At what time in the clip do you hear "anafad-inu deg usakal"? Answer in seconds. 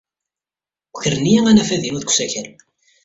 1.49-2.47